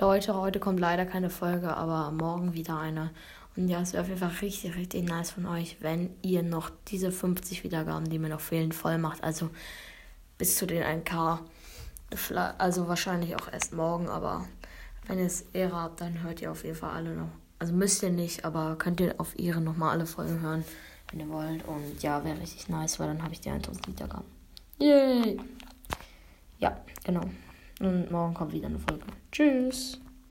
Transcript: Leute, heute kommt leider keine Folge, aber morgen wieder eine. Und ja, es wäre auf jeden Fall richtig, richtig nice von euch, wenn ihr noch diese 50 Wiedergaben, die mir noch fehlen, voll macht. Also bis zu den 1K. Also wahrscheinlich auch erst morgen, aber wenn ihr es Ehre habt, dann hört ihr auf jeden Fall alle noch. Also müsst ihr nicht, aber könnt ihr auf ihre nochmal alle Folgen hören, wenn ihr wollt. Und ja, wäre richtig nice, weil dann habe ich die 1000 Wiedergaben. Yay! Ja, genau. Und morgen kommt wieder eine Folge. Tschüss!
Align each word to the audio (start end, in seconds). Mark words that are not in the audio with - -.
Leute, 0.00 0.34
heute 0.34 0.60
kommt 0.60 0.80
leider 0.80 1.04
keine 1.04 1.28
Folge, 1.28 1.76
aber 1.76 2.10
morgen 2.10 2.54
wieder 2.54 2.78
eine. 2.78 3.10
Und 3.54 3.68
ja, 3.68 3.82
es 3.82 3.92
wäre 3.92 4.02
auf 4.02 4.08
jeden 4.08 4.18
Fall 4.18 4.32
richtig, 4.40 4.74
richtig 4.74 5.06
nice 5.06 5.30
von 5.30 5.44
euch, 5.44 5.76
wenn 5.80 6.08
ihr 6.22 6.42
noch 6.42 6.70
diese 6.88 7.12
50 7.12 7.64
Wiedergaben, 7.64 8.08
die 8.08 8.18
mir 8.18 8.30
noch 8.30 8.40
fehlen, 8.40 8.72
voll 8.72 8.96
macht. 8.96 9.22
Also 9.22 9.50
bis 10.38 10.56
zu 10.56 10.66
den 10.66 10.82
1K. 10.82 11.40
Also 12.56 12.88
wahrscheinlich 12.88 13.36
auch 13.36 13.52
erst 13.52 13.74
morgen, 13.74 14.08
aber 14.08 14.46
wenn 15.06 15.18
ihr 15.18 15.26
es 15.26 15.42
Ehre 15.52 15.76
habt, 15.76 16.00
dann 16.00 16.22
hört 16.22 16.40
ihr 16.40 16.50
auf 16.50 16.64
jeden 16.64 16.76
Fall 16.76 16.92
alle 16.92 17.14
noch. 17.14 17.28
Also 17.58 17.74
müsst 17.74 18.02
ihr 18.02 18.10
nicht, 18.10 18.46
aber 18.46 18.76
könnt 18.76 19.00
ihr 19.00 19.16
auf 19.18 19.38
ihre 19.38 19.60
nochmal 19.60 19.90
alle 19.90 20.06
Folgen 20.06 20.40
hören, 20.40 20.64
wenn 21.10 21.20
ihr 21.20 21.28
wollt. 21.28 21.62
Und 21.68 22.02
ja, 22.02 22.24
wäre 22.24 22.40
richtig 22.40 22.70
nice, 22.70 22.98
weil 22.98 23.08
dann 23.08 23.22
habe 23.22 23.34
ich 23.34 23.42
die 23.42 23.50
1000 23.50 23.86
Wiedergaben. 23.86 24.24
Yay! 24.78 25.38
Ja, 26.58 26.80
genau. 27.04 27.28
Und 27.80 28.10
morgen 28.10 28.34
kommt 28.34 28.52
wieder 28.52 28.66
eine 28.66 28.78
Folge. 28.78 29.04
Tschüss! 29.32 30.00